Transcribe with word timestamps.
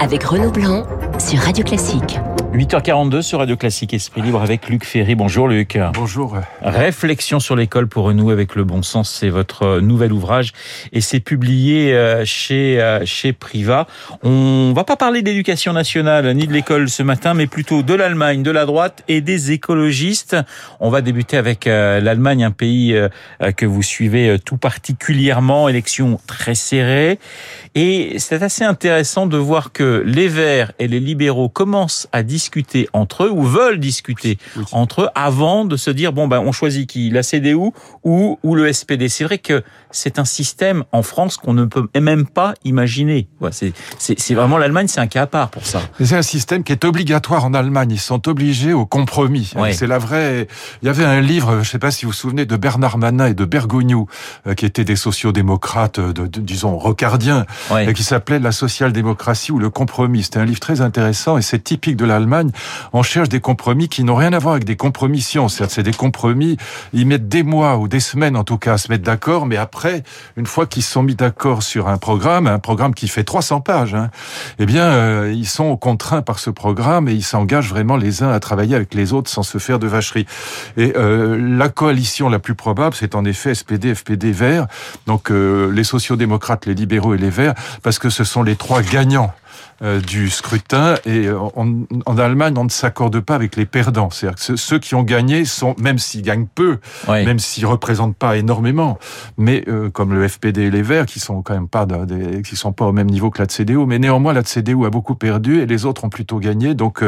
avec 0.00 0.24
Renaud 0.24 0.50
Blanc 0.50 0.84
sur 1.22 1.38
Radio 1.38 1.62
Classique. 1.62 2.18
8h42 2.52 3.22
sur 3.22 3.38
Radio 3.38 3.56
Classique 3.56 3.94
Esprit 3.94 4.20
Libre 4.20 4.42
avec 4.42 4.68
Luc 4.68 4.84
Ferry. 4.84 5.14
Bonjour 5.14 5.48
Luc. 5.48 5.78
Bonjour. 5.94 6.36
Réflexion 6.60 7.40
sur 7.40 7.56
l'école 7.56 7.86
pour 7.86 8.04
renouer 8.04 8.34
avec 8.34 8.56
le 8.56 8.64
bon 8.64 8.82
sens, 8.82 9.10
c'est 9.10 9.30
votre 9.30 9.80
nouvel 9.80 10.12
ouvrage 10.12 10.52
et 10.92 11.00
c'est 11.00 11.20
publié 11.20 11.94
euh, 11.94 12.26
chez 12.26 12.78
euh, 12.78 13.06
chez 13.06 13.32
Priva. 13.32 13.86
On 14.22 14.74
va 14.74 14.84
pas 14.84 14.96
parler 14.96 15.22
d'éducation 15.22 15.72
nationale 15.72 16.30
ni 16.34 16.46
de 16.46 16.52
l'école 16.52 16.90
ce 16.90 17.02
matin, 17.02 17.32
mais 17.32 17.46
plutôt 17.46 17.82
de 17.82 17.94
l'Allemagne, 17.94 18.42
de 18.42 18.50
la 18.50 18.66
droite 18.66 19.02
et 19.08 19.22
des 19.22 19.52
écologistes. 19.52 20.36
On 20.80 20.90
va 20.90 21.00
débuter 21.00 21.38
avec 21.38 21.66
euh, 21.66 22.00
l'Allemagne, 22.00 22.44
un 22.44 22.50
pays 22.50 22.94
que 23.56 23.64
vous 23.64 23.82
suivez 23.82 24.38
tout 24.44 24.58
particulièrement, 24.58 25.70
élection 25.70 26.20
très 26.26 26.54
serrée 26.54 27.18
et 27.74 28.18
c'est 28.18 28.42
assez 28.42 28.64
intéressant 28.64 29.26
de 29.26 29.38
voir 29.38 29.72
que 29.72 30.02
les 30.04 30.28
Verts 30.28 30.72
et 30.78 30.88
les 30.88 31.00
libéraux 31.12 31.50
commencent 31.50 32.08
à 32.12 32.22
discuter 32.22 32.88
entre 32.94 33.24
eux 33.24 33.30
ou 33.30 33.42
veulent 33.42 33.78
discuter 33.78 34.38
entre 34.72 35.02
eux 35.02 35.08
avant 35.14 35.66
de 35.66 35.76
se 35.76 35.90
dire 35.90 36.12
bon 36.12 36.26
ben 36.26 36.40
on 36.40 36.52
choisit 36.52 36.88
qui 36.88 37.10
la 37.10 37.22
CDU 37.22 37.70
ou 38.02 38.38
ou 38.42 38.54
le 38.54 38.72
SPD. 38.72 39.08
C'est 39.08 39.24
vrai 39.24 39.38
que 39.38 39.62
c'est 39.90 40.18
un 40.18 40.24
système 40.24 40.84
en 40.90 41.02
France 41.02 41.36
qu'on 41.36 41.52
ne 41.52 41.66
peut 41.66 41.86
même 42.00 42.26
pas 42.26 42.54
imaginer. 42.64 43.28
c'est 43.50 43.72
c'est 43.98 44.34
vraiment 44.34 44.56
l'Allemagne, 44.56 44.88
c'est 44.88 45.00
un 45.00 45.06
cas 45.06 45.22
à 45.22 45.26
part 45.26 45.50
pour 45.50 45.66
ça. 45.66 45.82
C'est 46.00 46.16
un 46.16 46.22
système 46.22 46.64
qui 46.64 46.72
est 46.72 46.84
obligatoire 46.84 47.44
en 47.44 47.52
Allemagne. 47.52 47.90
Ils 47.92 48.00
sont 48.00 48.26
obligés 48.28 48.72
au 48.72 48.86
compromis. 48.86 49.52
C'est 49.72 49.86
la 49.86 49.98
vraie. 49.98 50.48
Il 50.82 50.86
y 50.86 50.88
avait 50.88 51.04
un 51.04 51.20
livre, 51.20 51.54
je 51.54 51.58
ne 51.58 51.64
sais 51.64 51.78
pas 51.78 51.90
si 51.90 52.04
vous 52.06 52.10
vous 52.10 52.16
souvenez, 52.16 52.46
de 52.46 52.56
Bernard 52.56 52.98
Manin 52.98 53.26
et 53.26 53.34
de 53.34 53.44
Bergogneau, 53.44 54.08
euh, 54.46 54.54
qui 54.54 54.64
étaient 54.66 54.84
des 54.84 54.96
sociodémocrates, 54.96 55.98
euh, 55.98 56.12
de, 56.12 56.26
disons 56.26 56.78
rocardiens, 56.78 57.46
et 57.78 57.92
qui 57.92 58.02
s'appelait 58.02 58.38
La 58.38 58.52
social-démocratie 58.52 59.52
ou 59.52 59.58
le 59.58 59.70
compromis. 59.70 60.22
C'était 60.24 60.38
un 60.38 60.44
livre 60.44 60.60
très 60.60 60.80
intéressant 60.80 60.91
et 60.98 61.42
c'est 61.42 61.64
typique 61.64 61.96
de 61.96 62.04
l'Allemagne. 62.04 62.50
On 62.92 63.02
cherche 63.02 63.28
des 63.28 63.40
compromis 63.40 63.88
qui 63.88 64.04
n'ont 64.04 64.16
rien 64.16 64.32
à 64.32 64.38
voir 64.38 64.54
avec 64.54 64.64
des 64.64 64.76
compromissions. 64.76 65.48
C'est 65.48 65.82
des 65.82 65.92
compromis. 65.92 66.56
Ils 66.92 67.06
mettent 67.06 67.28
des 67.28 67.42
mois 67.42 67.78
ou 67.78 67.88
des 67.88 68.00
semaines 68.00 68.36
en 68.36 68.44
tout 68.44 68.58
cas 68.58 68.74
à 68.74 68.78
se 68.78 68.90
mettre 68.90 69.04
d'accord, 69.04 69.46
mais 69.46 69.56
après 69.56 70.02
une 70.36 70.46
fois 70.46 70.66
qu'ils 70.66 70.82
sont 70.82 71.02
mis 71.02 71.14
d'accord 71.14 71.62
sur 71.62 71.88
un 71.88 71.98
programme, 71.98 72.46
un 72.46 72.58
programme 72.58 72.94
qui 72.94 73.08
fait 73.08 73.24
300 73.24 73.60
pages, 73.60 73.94
hein, 73.94 74.10
eh 74.58 74.66
bien, 74.66 74.84
euh, 74.84 75.32
ils 75.34 75.48
sont 75.48 75.76
contraints 75.76 76.22
par 76.22 76.38
ce 76.38 76.50
programme 76.50 77.08
et 77.08 77.12
ils 77.12 77.24
s'engagent 77.24 77.70
vraiment 77.70 77.96
les 77.96 78.22
uns 78.22 78.30
à 78.30 78.40
travailler 78.40 78.74
avec 78.74 78.94
les 78.94 79.12
autres 79.12 79.30
sans 79.30 79.42
se 79.42 79.58
faire 79.58 79.78
de 79.78 79.86
vacherie. 79.86 80.26
Et 80.76 80.92
euh, 80.96 81.38
la 81.56 81.68
coalition 81.68 82.28
la 82.28 82.38
plus 82.38 82.54
probable, 82.54 82.94
c'est 82.94 83.14
en 83.14 83.24
effet 83.24 83.54
SPD, 83.54 83.94
FPD, 83.94 84.32
Verts, 84.32 84.66
donc 85.06 85.30
euh, 85.30 85.70
les 85.70 85.84
sociodémocrates, 85.84 86.66
les 86.66 86.74
libéraux 86.74 87.14
et 87.14 87.18
les 87.18 87.30
Verts, 87.30 87.54
parce 87.82 87.98
que 87.98 88.10
ce 88.10 88.24
sont 88.24 88.42
les 88.42 88.56
trois 88.56 88.82
gagnants 88.82 89.32
du 89.82 90.30
scrutin. 90.30 90.94
Et 91.04 91.26
euh, 91.26 91.38
en 91.56 92.18
Allemagne, 92.18 92.54
on 92.56 92.64
ne 92.64 92.70
s'accorde 92.70 93.20
pas 93.20 93.34
avec 93.34 93.56
les 93.56 93.66
perdants. 93.66 94.10
C'est-à-dire 94.10 94.38
que 94.38 94.56
ceux 94.56 94.78
qui 94.78 94.94
ont 94.94 95.02
gagné 95.02 95.44
sont, 95.44 95.74
même 95.78 95.98
s'ils 95.98 96.22
gagnent 96.22 96.46
peu, 96.46 96.78
même 97.08 97.38
s'ils 97.38 97.66
représentent 97.66 98.16
pas 98.16 98.36
énormément, 98.36 98.98
mais 99.36 99.64
euh, 99.68 99.90
comme 99.90 100.14
le 100.14 100.26
FPD 100.26 100.62
et 100.62 100.70
les 100.70 100.82
Verts, 100.82 101.06
qui 101.06 101.20
sont 101.20 101.42
quand 101.42 101.54
même 101.54 101.68
pas 101.68 101.86
des, 101.86 102.42
qui 102.42 102.56
sont 102.56 102.72
pas 102.72 102.86
au 102.86 102.92
même 102.92 103.08
niveau 103.08 103.30
que 103.30 103.40
la 103.40 103.46
CDU, 103.46 103.86
mais 103.86 103.98
néanmoins 103.98 104.32
la 104.32 104.42
CDU 104.42 104.86
a 104.86 104.90
beaucoup 104.90 105.14
perdu 105.14 105.60
et 105.60 105.66
les 105.66 105.84
autres 105.84 106.04
ont 106.04 106.10
plutôt 106.10 106.38
gagné. 106.38 106.74
Donc 106.74 107.04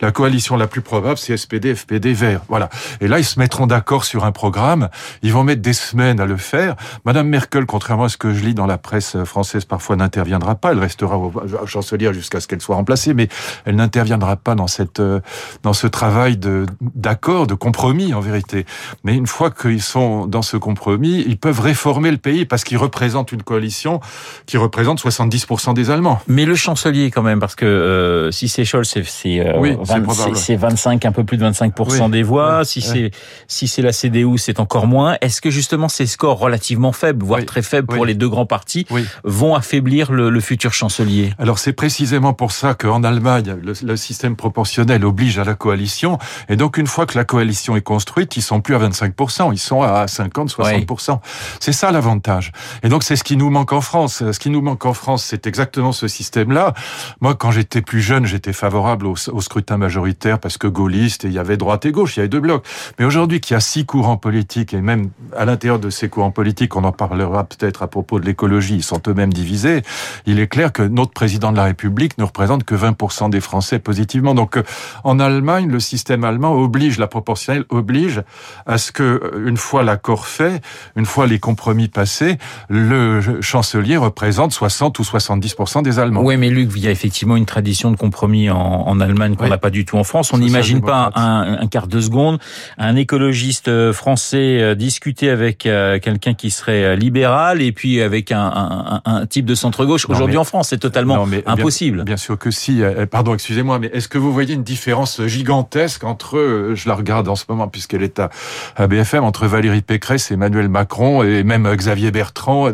la 0.00 0.10
coalition 0.10 0.56
la 0.56 0.66
plus 0.66 0.80
probable, 0.80 1.18
c'est 1.18 1.36
SPD, 1.36 1.74
FPD, 1.74 2.12
Verts. 2.12 2.42
Voilà. 2.48 2.68
Et 3.00 3.08
là, 3.08 3.18
ils 3.18 3.24
se 3.24 3.38
mettront 3.38 3.66
d'accord 3.66 4.04
sur 4.04 4.24
un 4.24 4.32
programme. 4.32 4.88
Ils 5.22 5.32
vont 5.32 5.44
mettre 5.44 5.62
des 5.62 5.72
semaines 5.72 6.20
à 6.20 6.26
le 6.26 6.36
faire. 6.36 6.76
Madame 7.04 7.28
Merkel, 7.28 7.66
contrairement 7.66 8.04
à 8.04 8.08
ce 8.08 8.16
que 8.16 8.32
je 8.32 8.44
lis 8.44 8.54
dans 8.54 8.66
la 8.66 8.78
presse 8.78 9.22
française, 9.24 9.64
parfois 9.64 9.96
n'interviendra 9.96 10.54
pas. 10.54 10.72
Elle 10.72 10.78
restera 10.78 11.18
au 11.18 11.32
chancelier 11.66 12.08
jusqu'à 12.14 12.40
ce 12.40 12.48
qu'elle 12.48 12.60
soit 12.60 12.76
remplacée, 12.76 13.14
mais 13.14 13.28
elle 13.64 13.76
n'interviendra 13.76 14.36
pas 14.36 14.54
dans 14.54 14.66
cette 14.66 15.00
euh, 15.00 15.20
dans 15.62 15.72
ce 15.72 15.86
travail 15.86 16.36
de 16.36 16.66
d'accord, 16.80 17.46
de 17.46 17.54
compromis 17.54 18.14
en 18.14 18.20
vérité. 18.20 18.66
Mais 19.04 19.14
une 19.14 19.26
fois 19.26 19.50
qu'ils 19.50 19.82
sont 19.82 20.26
dans 20.26 20.42
ce 20.42 20.56
compromis, 20.56 21.24
ils 21.26 21.38
peuvent 21.38 21.60
réformer 21.60 22.10
le 22.10 22.18
pays 22.18 22.44
parce 22.46 22.64
qu'ils 22.64 22.78
représentent 22.78 23.32
une 23.32 23.42
coalition 23.42 24.00
qui 24.46 24.56
représente 24.56 25.02
70% 25.02 25.74
des 25.74 25.90
Allemands. 25.90 26.20
Mais 26.28 26.44
le 26.44 26.54
chancelier 26.54 27.10
quand 27.10 27.22
même, 27.22 27.40
parce 27.40 27.54
que 27.54 27.64
euh, 27.64 28.30
si 28.30 28.48
c'est 28.48 28.64
Scholz, 28.64 28.88
c'est 28.88 29.04
c'est 29.04 29.56
oui, 29.58 29.76
25, 29.80 31.04
un 31.04 31.12
peu 31.12 31.24
plus 31.24 31.36
de 31.36 31.44
25% 31.44 32.10
des 32.10 32.22
voix. 32.22 32.64
Si 32.64 32.80
c'est 32.80 33.10
si 33.48 33.68
c'est 33.68 33.82
la 33.82 33.92
CDU, 33.92 34.38
c'est 34.38 34.60
encore 34.60 34.86
moins. 34.86 35.16
Est-ce 35.20 35.40
que 35.40 35.50
justement 35.50 35.88
ces 35.88 36.06
scores 36.06 36.38
relativement 36.38 36.92
faibles, 36.92 37.24
voire 37.24 37.44
très 37.44 37.62
faibles 37.62 37.88
pour 37.88 38.04
les 38.04 38.14
deux 38.14 38.28
grands 38.28 38.46
partis, 38.46 38.86
vont 39.24 39.54
affaiblir 39.54 40.12
le, 40.12 40.30
le 40.30 40.40
futur 40.40 40.72
chancelier? 40.72 41.32
Alors 41.38 41.58
c'est 41.58 41.72
précis 41.72 42.03
précisément 42.04 42.34
pour 42.34 42.52
ça 42.52 42.74
qu'en 42.74 43.02
Allemagne, 43.02 43.56
le, 43.62 43.96
système 43.96 44.36
proportionnel 44.36 45.06
oblige 45.06 45.38
à 45.38 45.44
la 45.44 45.54
coalition. 45.54 46.18
Et 46.50 46.56
donc, 46.56 46.76
une 46.76 46.86
fois 46.86 47.06
que 47.06 47.16
la 47.16 47.24
coalition 47.24 47.76
est 47.76 47.80
construite, 47.80 48.36
ils 48.36 48.42
sont 48.42 48.60
plus 48.60 48.74
à 48.74 48.78
25%, 48.78 49.54
ils 49.54 49.58
sont 49.58 49.80
à 49.80 50.06
50, 50.06 50.50
60%. 50.50 51.20
C'est 51.60 51.72
ça 51.72 51.92
l'avantage. 51.92 52.52
Et 52.82 52.90
donc, 52.90 53.04
c'est 53.04 53.16
ce 53.16 53.24
qui 53.24 53.38
nous 53.38 53.48
manque 53.48 53.72
en 53.72 53.80
France. 53.80 54.22
Ce 54.30 54.38
qui 54.38 54.50
nous 54.50 54.60
manque 54.60 54.84
en 54.84 54.92
France, 54.92 55.24
c'est 55.24 55.46
exactement 55.46 55.92
ce 55.92 56.06
système-là. 56.06 56.74
Moi, 57.22 57.34
quand 57.36 57.50
j'étais 57.50 57.80
plus 57.80 58.02
jeune, 58.02 58.26
j'étais 58.26 58.52
favorable 58.52 59.06
au, 59.06 59.16
scrutin 59.16 59.78
majoritaire 59.78 60.40
parce 60.40 60.58
que 60.58 60.66
gaulliste 60.66 61.24
et 61.24 61.28
il 61.28 61.32
y 61.32 61.38
avait 61.38 61.56
droite 61.56 61.86
et 61.86 61.92
gauche, 61.92 62.16
il 62.16 62.18
y 62.18 62.20
avait 62.20 62.28
deux 62.28 62.40
blocs. 62.40 62.66
Mais 62.98 63.06
aujourd'hui, 63.06 63.40
qu'il 63.40 63.54
y 63.54 63.56
a 63.56 63.60
six 63.60 63.86
courants 63.86 64.18
politiques 64.18 64.74
et 64.74 64.82
même 64.82 65.08
à 65.34 65.46
l'intérieur 65.46 65.78
de 65.78 65.88
ces 65.88 66.10
courants 66.10 66.32
politiques, 66.32 66.76
on 66.76 66.84
en 66.84 66.92
parlera 66.92 67.44
peut-être 67.44 67.82
à 67.82 67.86
propos 67.86 68.20
de 68.20 68.26
l'écologie, 68.26 68.74
ils 68.74 68.82
sont 68.82 69.00
eux-mêmes 69.08 69.32
divisés. 69.32 69.80
Il 70.26 70.38
est 70.38 70.48
clair 70.48 70.70
que 70.70 70.82
notre 70.82 71.12
président 71.12 71.50
de 71.50 71.56
la 71.56 71.64
République 71.64 71.83
ne 72.18 72.24
représente 72.24 72.64
que 72.64 72.74
20% 72.74 73.30
des 73.30 73.40
Français 73.40 73.78
positivement. 73.78 74.34
Donc, 74.34 74.56
euh, 74.56 74.62
en 75.04 75.18
Allemagne, 75.18 75.68
le 75.68 75.80
système 75.80 76.24
allemand 76.24 76.52
oblige, 76.54 76.98
la 76.98 77.06
proportionnelle 77.06 77.64
oblige 77.68 78.22
à 78.66 78.78
ce 78.78 78.92
que, 78.92 79.02
euh, 79.02 79.48
une 79.48 79.56
fois 79.56 79.82
l'accord 79.82 80.26
fait, 80.26 80.60
une 80.96 81.06
fois 81.06 81.26
les 81.26 81.38
compromis 81.38 81.88
passés, 81.88 82.38
le 82.68 83.40
chancelier 83.40 83.96
représente 83.96 84.52
60 84.52 84.98
ou 84.98 85.02
70% 85.02 85.82
des 85.82 85.98
Allemands. 85.98 86.22
Oui, 86.22 86.36
mais 86.36 86.50
Luc, 86.50 86.70
il 86.76 86.84
y 86.84 86.88
a 86.88 86.90
effectivement 86.90 87.36
une 87.36 87.46
tradition 87.46 87.90
de 87.90 87.96
compromis 87.96 88.50
en, 88.50 89.00
Allemagne 89.00 89.34
qu'on 89.34 89.48
n'a 89.48 89.58
pas 89.58 89.70
du 89.70 89.84
tout 89.84 89.98
en 89.98 90.04
France. 90.04 90.32
On 90.32 90.38
n'imagine 90.38 90.80
pas 90.80 91.10
un, 91.14 91.66
quart 91.66 91.88
de 91.88 92.00
seconde 92.00 92.38
un 92.78 92.94
écologiste 92.94 93.68
euh, 93.68 93.92
français 93.92 94.76
discuter 94.76 95.30
avec 95.30 95.58
quelqu'un 95.58 96.34
qui 96.34 96.50
serait 96.50 96.96
libéral 96.96 97.60
et 97.60 97.72
puis 97.72 98.00
avec 98.00 98.30
un, 98.32 99.02
type 99.28 99.46
de 99.46 99.54
centre-gauche. 99.54 100.08
Aujourd'hui 100.08 100.36
en 100.36 100.44
France, 100.44 100.68
c'est 100.68 100.78
totalement 100.78 101.26
impossible. 101.46 101.73
Bien 101.80 102.16
sûr 102.16 102.38
que 102.38 102.50
si. 102.50 102.82
Euh, 102.82 103.00
euh, 103.00 103.06
pardon, 103.06 103.34
excusez-moi, 103.34 103.78
mais 103.78 103.88
est-ce 103.88 104.08
que 104.08 104.18
vous 104.18 104.32
voyez 104.32 104.54
une 104.54 104.62
différence 104.62 105.24
gigantesque 105.26 106.04
entre, 106.04 106.38
euh, 106.38 106.74
je 106.74 106.88
la 106.88 106.94
regarde 106.94 107.28
en 107.28 107.34
ce 107.34 107.44
moment 107.48 107.68
puisqu'elle 107.68 108.02
est 108.02 108.20
à, 108.20 108.86
BFM, 108.86 109.24
entre 109.24 109.46
Valérie 109.46 109.82
Pécresse, 109.82 110.30
Emmanuel 110.30 110.68
Macron 110.68 111.22
et 111.22 111.42
même 111.42 111.72
Xavier 111.74 112.10
Bertrand 112.10 112.70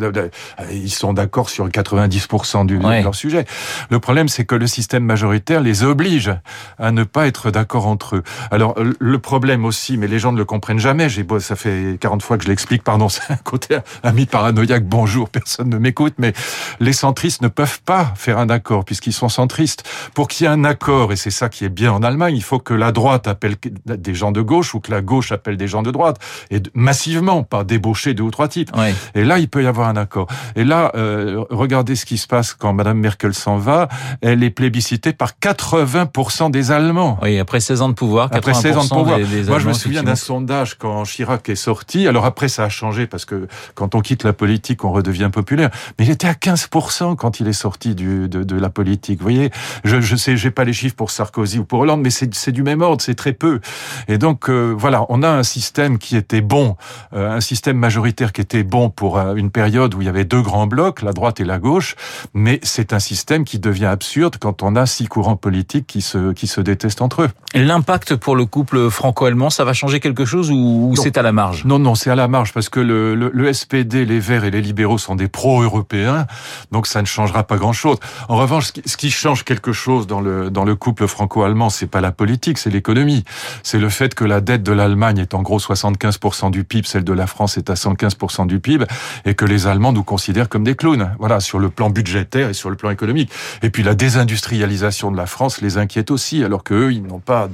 Ils 0.71 0.91
sont 0.91 1.13
d'accord 1.13 1.49
sur 1.49 1.67
90% 1.67 2.65
du, 2.65 2.77
de 2.77 3.03
leur 3.03 3.15
sujet. 3.15 3.45
Le 3.89 3.99
problème, 3.99 4.27
c'est 4.27 4.45
que 4.45 4.55
le 4.55 4.67
système 4.67 5.03
majoritaire 5.03 5.61
les 5.61 5.83
oblige 5.83 6.33
à 6.77 6.91
ne 6.91 7.03
pas 7.03 7.27
être 7.27 7.51
d'accord 7.51 7.87
entre 7.87 8.17
eux. 8.17 8.23
Alors, 8.51 8.75
le 8.99 9.19
problème 9.19 9.65
aussi, 9.65 9.97
mais 9.97 10.07
les 10.07 10.19
gens 10.19 10.31
ne 10.31 10.37
le 10.37 10.45
comprennent 10.45 10.79
jamais, 10.79 11.09
j'ai 11.09 11.25
ça 11.39 11.55
fait 11.55 11.97
40 11.99 12.21
fois 12.21 12.37
que 12.37 12.43
je 12.43 12.49
l'explique, 12.49 12.83
pardon, 12.83 13.09
c'est 13.09 13.31
un 13.31 13.37
côté 13.37 13.77
ami 14.03 14.25
paranoïaque, 14.25 14.85
bonjour, 14.85 15.29
personne 15.29 15.69
ne 15.69 15.77
m'écoute, 15.77 16.15
mais 16.17 16.33
les 16.79 16.93
centristes 16.93 17.41
ne 17.41 17.47
peuvent 17.47 17.81
pas 17.83 18.13
faire 18.15 18.37
un 18.37 18.49
accord 18.49 18.85
puisqu'ils 18.91 19.13
sont 19.13 19.29
centristes. 19.29 19.85
Pour 20.13 20.27
qu'il 20.27 20.43
y 20.43 20.49
ait 20.49 20.51
un 20.51 20.65
accord, 20.65 21.13
et 21.13 21.15
c'est 21.15 21.31
ça 21.31 21.47
qui 21.47 21.63
est 21.63 21.69
bien 21.69 21.93
en 21.93 22.03
Allemagne, 22.03 22.35
il 22.35 22.43
faut 22.43 22.59
que 22.59 22.73
la 22.73 22.91
droite 22.91 23.25
appelle 23.25 23.55
des 23.85 24.13
gens 24.13 24.33
de 24.33 24.41
gauche 24.41 24.75
ou 24.75 24.81
que 24.81 24.91
la 24.91 24.99
gauche 24.99 25.31
appelle 25.31 25.55
des 25.55 25.69
gens 25.69 25.81
de 25.81 25.91
droite, 25.91 26.17
et 26.49 26.61
massivement, 26.73 27.43
pas 27.43 27.63
débaucher 27.63 28.13
deux 28.13 28.23
ou 28.23 28.31
trois 28.31 28.49
types. 28.49 28.69
Et 29.15 29.23
là, 29.23 29.39
il 29.39 29.47
peut 29.47 29.63
y 29.63 29.65
avoir 29.65 29.87
un 29.87 29.95
accord. 29.95 30.27
Et 30.57 30.65
là, 30.65 30.91
euh, 30.95 31.41
regardez 31.49 31.95
ce 31.95 32.05
qui 32.05 32.17
se 32.17 32.27
passe 32.27 32.53
quand 32.53 32.73
Madame 32.73 32.97
Merkel 32.97 33.33
s'en 33.33 33.55
va. 33.55 33.87
Elle 34.19 34.43
est 34.43 34.49
plébiscitée 34.49 35.13
par 35.13 35.35
80% 35.41 36.51
des 36.51 36.71
Allemands. 36.71 37.17
Oui, 37.21 37.39
après 37.39 37.61
16 37.61 37.83
ans 37.83 37.89
de 37.89 37.93
pouvoir, 37.93 38.27
80% 38.29 38.35
après 38.35 38.53
16 38.53 38.77
ans 38.77 38.83
de 38.83 38.89
pouvoir. 38.89 39.19
Moi, 39.47 39.59
je 39.59 39.67
me 39.69 39.73
souviens 39.73 40.03
d'un 40.03 40.15
sondage 40.15 40.77
quand 40.77 41.03
Chirac 41.03 41.47
est 41.47 41.55
sorti. 41.55 42.09
Alors 42.09 42.25
après, 42.25 42.49
ça 42.49 42.65
a 42.65 42.69
changé 42.69 43.07
parce 43.07 43.23
que 43.23 43.47
quand 43.73 43.95
on 43.95 44.01
quitte 44.01 44.25
la 44.25 44.33
politique, 44.33 44.83
on 44.83 44.91
redevient 44.91 45.29
populaire. 45.31 45.69
Mais 45.97 46.03
il 46.03 46.11
était 46.11 46.27
à 46.27 46.33
15% 46.33 47.15
quand 47.15 47.39
il 47.39 47.47
est 47.47 47.53
sorti 47.53 47.95
du, 47.95 48.27
de, 48.27 48.43
de 48.43 48.55
la 48.57 48.67
politique 48.67 48.80
politique. 48.81 49.19
Vous 49.19 49.25
voyez, 49.25 49.51
je, 49.83 50.01
je 50.01 50.15
sais, 50.15 50.35
j'ai 50.35 50.49
pas 50.49 50.63
les 50.63 50.73
chiffres 50.73 50.95
pour 50.95 51.11
Sarkozy 51.11 51.59
ou 51.59 51.65
pour 51.65 51.81
Hollande, 51.81 52.01
mais 52.01 52.09
c'est 52.09 52.51
du 52.51 52.63
même 52.63 52.81
ordre, 52.81 52.99
c'est 52.99 53.13
très 53.13 53.31
peu. 53.31 53.59
Et 54.07 54.17
donc 54.17 54.49
euh, 54.49 54.73
voilà, 54.75 55.05
on 55.09 55.21
a 55.21 55.29
un 55.29 55.43
système 55.43 55.99
qui 55.99 56.17
était 56.17 56.41
bon, 56.41 56.77
euh, 57.13 57.37
un 57.37 57.41
système 57.41 57.77
majoritaire 57.77 58.33
qui 58.33 58.41
était 58.41 58.63
bon 58.63 58.89
pour 58.89 59.19
euh, 59.19 59.35
une 59.35 59.51
période 59.51 59.93
où 59.93 60.01
il 60.01 60.05
y 60.05 60.09
avait 60.09 60.25
deux 60.25 60.41
grands 60.41 60.65
blocs, 60.65 61.03
la 61.03 61.13
droite 61.13 61.39
et 61.39 61.43
la 61.43 61.59
gauche, 61.59 61.95
mais 62.33 62.59
c'est 62.63 62.91
un 62.91 62.97
système 62.97 63.43
qui 63.43 63.59
devient 63.59 63.85
absurde 63.85 64.37
quand 64.39 64.63
on 64.63 64.75
a 64.75 64.87
six 64.87 65.07
courants 65.07 65.35
politiques 65.35 65.85
qui 65.85 66.01
se 66.01 66.33
qui 66.33 66.47
se 66.47 66.59
détestent 66.59 67.03
entre 67.03 67.21
eux. 67.21 67.29
L'impact 67.53 68.15
pour 68.15 68.35
le 68.35 68.47
couple 68.47 68.89
franco-allemand, 68.89 69.51
ça 69.51 69.63
va 69.63 69.73
changer 69.73 69.99
quelque 69.99 70.25
chose 70.25 70.49
ou, 70.49 70.95
c'est 70.95 71.19
à 71.19 71.21
la 71.21 71.31
marge? 71.31 71.65
Non, 71.65 71.77
non, 71.77 71.93
c'est 71.93 72.09
à 72.09 72.15
la 72.15 72.27
marge 72.27 72.51
parce 72.51 72.69
que 72.69 72.79
le, 72.79 73.13
le, 73.13 73.29
le 73.31 73.53
SPD, 73.53 74.05
les 74.05 74.19
Verts 74.19 74.43
et 74.45 74.51
les 74.51 74.61
libéraux 74.61 74.97
sont 74.97 75.15
des 75.15 75.27
pro-européens, 75.27 76.25
donc 76.71 76.87
ça 76.87 77.01
ne 77.01 77.07
changera 77.07 77.43
pas 77.43 77.57
grand-chose. 77.57 77.97
En 78.27 78.37
revanche 78.37 78.70
ce 78.85 78.97
qui 78.97 79.11
change 79.11 79.43
quelque 79.43 79.73
chose 79.73 80.07
dans 80.07 80.21
le 80.21 80.49
dans 80.49 80.63
le 80.63 80.75
couple 80.75 81.07
franco-allemand, 81.07 81.69
c'est 81.69 81.87
pas 81.87 82.01
la 82.01 82.11
politique, 82.11 82.57
c'est 82.57 82.69
l'économie. 82.69 83.23
C'est 83.63 83.79
le 83.79 83.89
fait 83.89 84.15
que 84.15 84.25
la 84.25 84.41
dette 84.41 84.63
de 84.63 84.71
l'Allemagne 84.71 85.19
est 85.19 85.33
en 85.33 85.41
gros 85.41 85.59
75% 85.59 86.51
du 86.51 86.63
PIB, 86.63 86.87
celle 86.87 87.03
de 87.03 87.13
la 87.13 87.27
France 87.27 87.57
est 87.57 87.69
à 87.69 87.73
115% 87.73 88.47
du 88.47 88.59
PIB, 88.59 88.85
et 89.25 89.33
que 89.33 89.45
les 89.45 89.67
Allemands 89.67 89.93
nous 89.93 90.03
considèrent 90.03 90.49
comme 90.49 90.63
des 90.63 90.75
clowns. 90.75 91.11
Voilà, 91.19 91.39
sur 91.39 91.59
le 91.59 91.69
plan 91.69 91.89
budgétaire 91.89 92.49
et 92.49 92.53
sur 92.53 92.69
le 92.69 92.75
plan 92.75 92.89
économique. 92.89 93.31
Et 93.63 93.69
puis 93.69 93.83
la 93.83 93.95
désindustrialisation 93.95 95.11
de 95.11 95.17
la 95.17 95.25
France 95.25 95.61
les 95.61 95.77
inquiète 95.77 96.11
aussi, 96.11 96.43
alors 96.43 96.63
qu'eux, 96.63 96.91
ils 96.93 97.03
n'ont 97.03 97.19
pas 97.19 97.47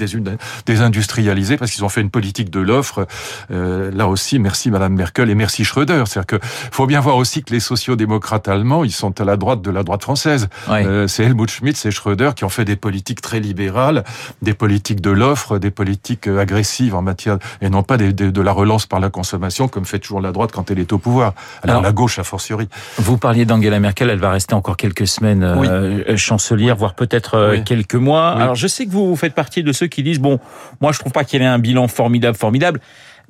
désindustrialisé 0.65 1.57
parce 1.57 1.71
qu'ils 1.71 1.83
ont 1.83 1.89
fait 1.89 2.01
une 2.01 2.09
politique 2.09 2.49
de 2.49 2.59
l'offre. 2.59 3.07
Euh, 3.51 3.91
là 3.91 4.07
aussi, 4.07 4.39
merci 4.39 4.71
Madame 4.71 4.93
Merkel 4.93 5.29
et 5.29 5.35
merci 5.35 5.63
Schröder. 5.63 6.03
C'est-à-dire 6.05 6.39
que 6.39 6.39
faut 6.71 6.85
bien 6.85 6.99
voir 6.99 7.17
aussi 7.17 7.43
que 7.43 7.53
les 7.53 7.59
sociaux-démocrates 7.59 8.47
allemands, 8.47 8.83
ils 8.83 8.91
sont 8.91 9.19
à 9.19 9.23
la 9.23 9.37
droite 9.37 9.61
de 9.61 9.71
la 9.71 9.83
droite 9.83 10.03
française. 10.03 10.47
Euh, 10.69 11.06
c'est 11.07 11.23
Helmut 11.23 11.49
Schmidt, 11.49 11.77
c'est 11.77 11.91
Schröder 11.91 12.31
qui 12.35 12.43
ont 12.43 12.49
fait 12.49 12.65
des 12.65 12.75
politiques 12.75 13.21
très 13.21 13.39
libérales, 13.39 14.03
des 14.41 14.53
politiques 14.53 15.01
de 15.01 15.11
l'offre, 15.11 15.57
des 15.57 15.71
politiques 15.71 16.27
euh, 16.27 16.39
agressives 16.39 16.95
en 16.95 17.01
matière 17.01 17.37
et 17.61 17.69
non 17.69 17.83
pas 17.83 17.97
des, 17.97 18.13
de 18.13 18.41
la 18.41 18.51
relance 18.51 18.85
par 18.85 18.99
la 18.99 19.09
consommation 19.09 19.67
comme 19.67 19.85
fait 19.85 19.99
toujours 19.99 20.21
la 20.21 20.31
droite 20.31 20.51
quand 20.51 20.71
elle 20.71 20.79
est 20.79 20.93
au 20.93 20.97
pouvoir. 20.97 21.33
Alors, 21.63 21.81
la 21.81 21.91
gauche 21.91 22.19
a 22.19 22.23
fortiori. 22.23 22.67
Vous 22.97 23.17
parliez 23.17 23.45
d'Angela 23.45 23.79
Merkel, 23.79 24.09
elle 24.09 24.19
va 24.19 24.31
rester 24.31 24.53
encore 24.53 24.77
quelques 24.77 25.07
semaines 25.07 25.43
euh, 25.43 26.17
chancelière, 26.17 26.75
voire 26.75 26.95
peut-être 26.95 27.61
quelques 27.65 27.95
mois. 27.95 28.29
Alors 28.29 28.55
je 28.55 28.67
sais 28.67 28.85
que 28.85 28.91
vous 28.91 29.15
faites 29.15 29.33
partie 29.33 29.63
de 29.63 29.71
ceux 29.71 29.87
qui 29.87 30.03
disent 30.03 30.19
bon, 30.19 30.39
moi 30.81 30.91
je 30.91 30.99
trouve 30.99 31.11
pas 31.11 31.23
qu'elle 31.23 31.41
ait 31.41 31.45
un 31.45 31.59
bilan 31.59 31.87
formidable, 31.87 32.37
formidable 32.37 32.79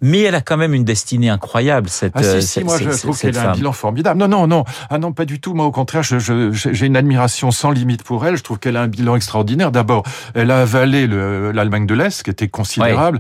mais 0.02 0.22
elle 0.22 0.36
a 0.36 0.42
quand 0.42 0.58
même 0.58 0.74
une 0.74 0.84
destinée 0.84 1.30
incroyable. 1.30 1.90
Cette, 1.90 2.14
ah, 2.16 2.24
si, 2.24 2.42
si, 2.42 2.64
moi 2.64 2.78
je 2.78 2.90
trouve 2.90 3.20
qu'elle 3.20 3.38
a 3.38 3.52
un 3.52 3.54
bilan 3.54 3.72
formidable. 3.72 4.20
Non, 4.20 4.28
non, 4.28 4.48
non, 4.48 4.64
ah 4.90 4.98
non, 4.98 5.12
pas 5.12 5.26
du 5.26 5.40
tout. 5.40 5.54
Moi, 5.54 5.66
au 5.66 5.72
contraire, 5.72 6.04
j'ai 6.04 6.86
une 6.86 6.98
admiration 6.98 7.52
sans 7.52 7.72
limite 7.72 8.04
pour 8.04 8.26
elle. 8.26 8.38
Je 8.38 8.44
trouve 8.44 8.60
qu'elle 8.60 8.78
a 8.78 8.82
un 8.82 8.88
bilan 8.88 9.16
extraordinaire. 9.16 9.72
D'abord, 9.72 10.04
elle 10.34 10.52
a 10.52 10.62
avalé 10.62 11.08
l'Allemagne 11.08 11.86
de 11.86 11.94
l'Est, 11.94 12.24
qui 12.24 12.30
était 12.30 12.48
considérable. 12.48 13.20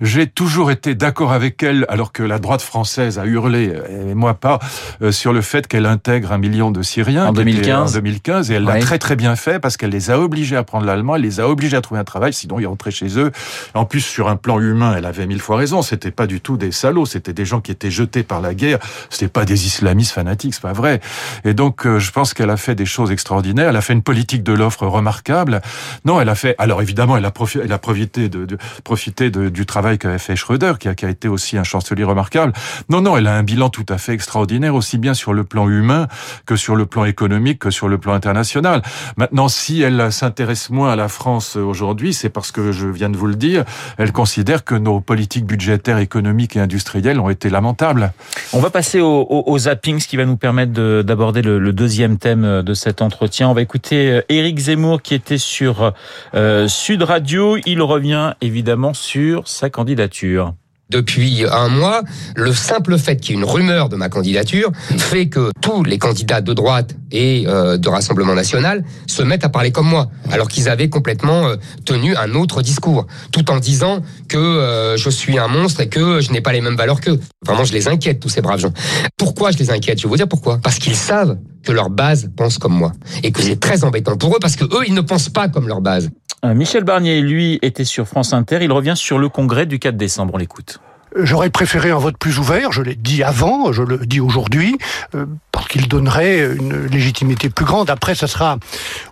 J'ai 0.00 0.26
toujours 0.26 0.70
été 0.70 0.94
d'accord 0.94 1.32
avec 1.32 1.62
elle, 1.62 1.86
alors 1.88 2.12
que 2.12 2.22
la 2.22 2.38
droite 2.38 2.62
française 2.62 3.18
a 3.18 3.26
hurlé, 3.26 3.72
et 3.88 4.14
moi 4.14 4.34
pas, 4.34 4.58
euh, 5.02 5.12
sur 5.12 5.32
le 5.32 5.40
fait 5.40 5.66
qu'elle 5.66 5.86
intègre 5.86 6.32
un 6.32 6.38
million 6.38 6.70
de 6.70 6.82
Syriens 6.82 7.28
en 7.28 7.32
2015. 7.32 7.90
En 7.90 7.94
2015, 7.94 8.50
et 8.50 8.54
elle 8.54 8.64
l'a 8.64 8.78
très 8.80 8.98
très 8.98 9.16
bien 9.16 9.36
fait 9.36 9.58
parce 9.58 9.76
qu'elle 9.76 9.90
les 9.90 10.10
a 10.10 10.18
obligés 10.18 10.56
à 10.56 10.64
prendre 10.64 10.86
l'allemand, 10.86 11.16
elle 11.16 11.22
les 11.22 11.40
a 11.40 11.48
obligés 11.48 11.76
à 11.76 11.80
trouver 11.80 12.00
un 12.00 12.04
travail, 12.04 12.32
sinon 12.32 12.58
ils 12.58 12.66
rentraient 12.66 12.90
chez 12.90 13.18
eux. 13.18 13.32
En 13.74 13.84
plus, 13.84 14.00
sur 14.00 14.28
un 14.28 14.36
plan 14.36 14.60
humain, 14.60 14.94
elle 14.96 15.06
avait 15.06 15.26
mille 15.26 15.40
fois 15.40 15.56
raison. 15.56 15.82
C'était 15.82 16.10
pas 16.16 16.26
du 16.26 16.40
tout 16.40 16.56
des 16.56 16.72
salauds, 16.72 17.06
c'était 17.06 17.32
des 17.32 17.44
gens 17.44 17.60
qui 17.60 17.70
étaient 17.70 17.90
jetés 17.90 18.22
par 18.22 18.40
la 18.40 18.54
guerre, 18.54 18.78
c'était 19.10 19.28
pas 19.28 19.44
des 19.44 19.66
islamistes 19.66 20.12
fanatiques, 20.12 20.54
c'est 20.54 20.62
pas 20.62 20.72
vrai. 20.72 21.00
Et 21.44 21.54
donc 21.54 21.86
euh, 21.86 21.98
je 21.98 22.10
pense 22.10 22.34
qu'elle 22.34 22.50
a 22.50 22.56
fait 22.56 22.74
des 22.74 22.86
choses 22.86 23.12
extraordinaires, 23.12 23.68
elle 23.68 23.76
a 23.76 23.80
fait 23.80 23.92
une 23.92 24.02
politique 24.02 24.42
de 24.42 24.52
l'offre 24.52 24.86
remarquable. 24.86 25.60
Non, 26.04 26.20
elle 26.20 26.28
a 26.28 26.34
fait 26.34 26.54
alors 26.58 26.82
évidemment, 26.82 27.16
elle 27.16 27.24
a 27.24 27.30
profité 27.30 27.64
elle 27.64 27.72
a 27.72 27.78
profité 27.78 28.28
de, 28.28 28.46
de 28.46 28.58
profité 28.82 29.30
de, 29.30 29.48
du 29.48 29.66
travail 29.66 29.98
qu'avait 29.98 30.18
fait 30.18 30.36
Schröder 30.36 30.74
qui 30.80 30.88
a, 30.88 30.94
qui 30.94 31.04
a 31.04 31.10
été 31.10 31.28
aussi 31.28 31.58
un 31.58 31.64
chancelier 31.64 32.04
remarquable. 32.04 32.52
Non 32.88 33.00
non, 33.02 33.16
elle 33.16 33.26
a 33.26 33.34
un 33.34 33.42
bilan 33.42 33.68
tout 33.68 33.86
à 33.88 33.98
fait 33.98 34.14
extraordinaire 34.14 34.74
aussi 34.74 34.98
bien 34.98 35.14
sur 35.14 35.34
le 35.34 35.44
plan 35.44 35.68
humain 35.68 36.08
que 36.46 36.56
sur 36.56 36.74
le 36.76 36.86
plan 36.86 37.04
économique 37.04 37.58
que 37.58 37.70
sur 37.70 37.88
le 37.88 37.98
plan 37.98 38.14
international. 38.14 38.82
Maintenant 39.16 39.48
si 39.48 39.82
elle 39.82 40.10
s'intéresse 40.10 40.70
moins 40.70 40.92
à 40.92 40.96
la 40.96 41.08
France 41.08 41.56
aujourd'hui, 41.56 42.14
c'est 42.14 42.30
parce 42.30 42.52
que 42.52 42.72
je 42.72 42.88
viens 42.88 43.10
de 43.10 43.16
vous 43.16 43.26
le 43.26 43.34
dire, 43.34 43.64
elle 43.98 44.12
considère 44.12 44.64
que 44.64 44.74
nos 44.74 45.00
politiques 45.00 45.46
budgétaires 45.46 45.98
économiques 46.06 46.56
et 46.56 46.60
industriels 46.60 47.20
ont 47.20 47.28
été 47.28 47.50
lamentables. 47.50 48.12
On 48.52 48.60
va 48.60 48.70
passer 48.70 49.00
au, 49.00 49.58
zapping, 49.58 50.00
ce 50.00 50.08
qui 50.08 50.16
va 50.16 50.24
nous 50.24 50.36
permettre 50.36 50.72
d'aborder 51.02 51.42
le, 51.42 51.72
deuxième 51.72 52.16
thème 52.16 52.62
de 52.62 52.74
cet 52.74 53.02
entretien. 53.02 53.48
On 53.48 53.52
va 53.52 53.60
écouter 53.60 54.22
Éric 54.28 54.58
Zemmour 54.58 55.02
qui 55.02 55.14
était 55.14 55.38
sur 55.38 55.92
euh, 56.34 56.68
Sud 56.68 57.02
Radio. 57.02 57.58
Il 57.66 57.82
revient 57.82 58.32
évidemment 58.40 58.94
sur 58.94 59.48
sa 59.48 59.68
candidature 59.68 60.54
depuis 60.90 61.44
un 61.50 61.68
mois, 61.68 62.02
le 62.36 62.52
simple 62.52 62.96
fait 62.98 63.16
qu'il 63.16 63.34
y 63.34 63.38
ait 63.38 63.40
une 63.40 63.48
rumeur 63.48 63.88
de 63.88 63.96
ma 63.96 64.08
candidature 64.08 64.70
fait 64.98 65.28
que 65.28 65.50
tous 65.60 65.82
les 65.82 65.98
candidats 65.98 66.40
de 66.40 66.52
droite 66.52 66.94
et 67.10 67.44
euh, 67.46 67.76
de 67.76 67.88
Rassemblement 67.88 68.34
national 68.34 68.84
se 69.06 69.22
mettent 69.22 69.44
à 69.44 69.48
parler 69.48 69.72
comme 69.72 69.88
moi, 69.88 70.08
alors 70.30 70.48
qu'ils 70.48 70.68
avaient 70.68 70.88
complètement 70.88 71.46
euh, 71.46 71.56
tenu 71.84 72.14
un 72.16 72.34
autre 72.34 72.62
discours, 72.62 73.06
tout 73.32 73.50
en 73.50 73.58
disant 73.58 74.02
que 74.28 74.36
euh, 74.36 74.96
je 74.96 75.10
suis 75.10 75.38
un 75.38 75.48
monstre 75.48 75.80
et 75.80 75.88
que 75.88 76.20
je 76.20 76.30
n'ai 76.32 76.40
pas 76.40 76.52
les 76.52 76.60
mêmes 76.60 76.76
valeurs 76.76 77.00
qu'eux. 77.00 77.18
Vraiment, 77.44 77.64
je 77.64 77.72
les 77.72 77.88
inquiète, 77.88 78.20
tous 78.20 78.28
ces 78.28 78.40
braves 78.40 78.60
gens. 78.60 78.72
Pourquoi 79.16 79.50
je 79.50 79.58
les 79.58 79.70
inquiète? 79.70 79.98
Je 79.98 80.04
vais 80.04 80.08
vous 80.08 80.16
dire 80.16 80.28
pourquoi. 80.28 80.58
Parce 80.62 80.78
qu'ils 80.78 80.96
savent 80.96 81.36
que 81.66 81.72
leur 81.72 81.90
base 81.90 82.30
pense 82.34 82.56
comme 82.56 82.72
moi. 82.72 82.92
Et 83.22 83.32
que 83.32 83.42
c'est 83.42 83.60
très 83.60 83.84
embêtant 83.84 84.16
pour 84.16 84.34
eux 84.34 84.38
parce 84.40 84.56
que 84.56 84.64
eux, 84.64 84.84
ils 84.86 84.94
ne 84.94 85.00
pensent 85.02 85.28
pas 85.28 85.48
comme 85.48 85.68
leur 85.68 85.80
base. 85.80 86.10
Euh, 86.44 86.54
Michel 86.54 86.84
Barnier, 86.84 87.20
lui, 87.20 87.58
était 87.62 87.84
sur 87.84 88.06
France 88.06 88.32
Inter. 88.32 88.58
Il 88.62 88.72
revient 88.72 88.94
sur 88.96 89.18
le 89.18 89.28
congrès 89.28 89.66
du 89.66 89.78
4 89.78 89.96
décembre. 89.96 90.34
On 90.34 90.38
l'écoute. 90.38 90.80
J'aurais 91.18 91.50
préféré 91.50 91.90
un 91.90 91.98
vote 91.98 92.16
plus 92.18 92.38
ouvert, 92.38 92.72
je 92.72 92.82
l'ai 92.82 92.94
dit 92.94 93.22
avant, 93.22 93.72
je 93.72 93.82
le 93.82 93.98
dis 93.98 94.20
aujourd'hui, 94.20 94.76
euh, 95.14 95.26
parce 95.52 95.68
qu'il 95.68 95.88
donnerait 95.88 96.54
une 96.54 96.86
légitimité 96.86 97.48
plus 97.48 97.64
grande. 97.64 97.90
Après, 97.90 98.14
ce 98.14 98.26
sera 98.26 98.58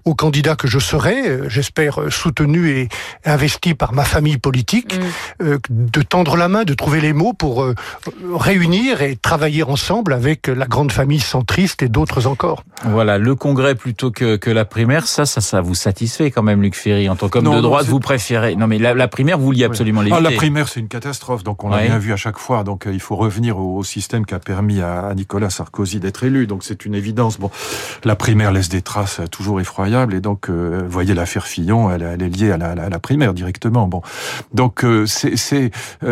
au 0.05 0.15
candidat 0.15 0.57
que 0.57 0.69
je 0.69 0.79
serai, 0.79 1.29
euh, 1.29 1.49
j'espère 1.49 2.01
soutenu 2.11 2.71
et 2.71 2.89
investi 3.25 3.75
par 3.75 3.93
ma 3.93 4.05
famille 4.05 4.37
politique, 4.37 4.99
mm. 4.99 5.45
euh, 5.45 5.59
de 5.71 6.03
tendre 6.03 6.37
la 6.37 6.49
main, 6.49 6.65
de 6.65 6.75
trouver 6.75 7.01
les 7.01 7.13
mots 7.13 7.33
pour 7.33 7.67
réunir 8.35 9.03
et 9.03 9.17
travailler 9.17 9.63
ensemble 9.63 10.13
avec 10.13 10.49
la 10.49 10.67
grande 10.67 10.93
famille 10.93 11.21
centriste 11.21 11.83
et 11.83 11.89
d'autres 11.89 12.27
encore. 12.27 12.65
Voilà, 12.85 13.19
le 13.19 13.35
congrès 13.35 13.75
plutôt 13.75 14.11
que, 14.11 14.37
que 14.37 14.51
la 14.51 14.65
primaire, 14.65 15.07
ça, 15.07 15.27
ça, 15.27 15.41
ça 15.41 15.61
vous 15.61 15.75
satisfait 15.75 16.31
quand 16.31 16.43
même, 16.43 16.63
Luc 16.63 16.75
Ferry, 16.75 17.09
en 17.09 17.17
tant 17.17 17.29
qu'homme 17.29 17.55
de 17.55 17.61
droite, 17.61 17.87
vous 17.87 18.01
préférez. 18.01 18.57
Non, 18.57 18.67
mais 18.67 18.79
la, 18.79 19.09
primaire, 19.09 19.39
vous 19.39 19.47
vouliez 19.47 19.65
absolument 19.65 20.03
l'éviter. 20.03 20.19
Ah, 20.19 20.31
la 20.31 20.37
primaire, 20.37 20.69
c'est 20.69 20.81
une 20.81 20.89
catastrophe, 20.89 21.45
donc 21.45 21.65
on 21.65 21.71
l'a 21.71 21.94
vu 21.99 22.13
à 22.13 22.17
chaque 22.17 22.39
fois. 22.39 22.65
Donc 22.65 22.87
euh, 22.87 22.93
il 22.93 23.01
faut 23.01 23.17
revenir 23.17 23.59
au, 23.59 23.83
système 23.85 24.25
qui 24.25 24.35
a 24.35 24.39
permis 24.39 24.81
à, 24.81 25.13
Nicolas 25.15 25.51
Sarkozy 25.51 26.01
d'être 26.01 26.25
élu. 26.25 26.47
Donc 26.47 26.65
c'est 26.65 26.85
une 26.85 26.95
évidence. 26.95 27.39
Bon, 27.39 27.51
la 28.05 28.17
primaire 28.17 28.53
laisse 28.53 28.69
des 28.69 28.83
traces 28.83 29.21
toujours 29.31 29.61
effroyables 29.61 30.15
et 30.15 30.21
donc 30.21 30.49
euh, 30.49 30.85
voyez 30.89 31.15
l'affaire 31.15 31.47
Fillon, 31.47 31.91
elle, 31.91 32.03
est 32.03 32.29
liée 32.29 32.53
à 32.53 32.57
la, 32.57 32.99
primaire 32.99 33.35
directement. 33.35 33.87
Bon, 33.87 34.03
donc 34.53 34.85
euh, 34.85 35.07
c'est 35.07 35.35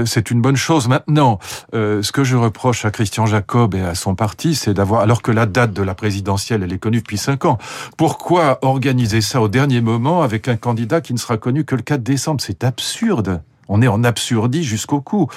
c'est 0.04 0.30
une 0.30 0.42
bonne 0.42 0.56
chose. 0.56 0.88
Maintenant, 0.88 1.38
ce 1.72 2.12
que 2.12 2.24
je 2.24 2.36
reproche 2.36 2.84
à 2.84 2.90
Christian 2.90 3.26
Jacob 3.26 3.74
et 3.74 3.82
à 3.82 3.94
son 3.94 4.14
parti, 4.14 4.54
c'est 4.54 4.74
d'avoir 4.74 5.02
alors 5.02 5.22
que 5.22 5.30
la 5.30 5.46
date 5.46 5.72
de 5.72 5.82
la 5.82 5.94
présidentielle 5.94 6.62
elle 6.62 6.72
est 6.72 6.78
connue 6.78 6.98
depuis 6.98 7.18
cinq 7.18 7.44
ans. 7.44 7.58
Pourquoi 7.96 8.58
organiser 8.62 9.20
ça 9.20 9.40
au 9.40 9.48
dernier 9.48 9.80
moment 9.80 10.22
avec 10.22 10.48
un 10.48 10.56
candidat 10.56 11.00
qui 11.00 11.12
ne 11.12 11.18
sera 11.18 11.36
connu 11.36 11.64
que 11.64 11.74
le 11.74 11.82
4 11.82 12.02
décembre? 12.02 12.40
C'est 12.40 12.64
absurde. 12.64 13.42
On 13.72 13.82
est 13.82 13.88
en 13.88 14.04
absurdie 14.04 14.64
jusqu'au 14.64 15.00
cou. 15.00 15.28